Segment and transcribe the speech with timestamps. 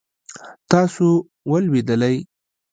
[0.71, 1.07] تاسو
[1.51, 2.15] ولوېدلئ؟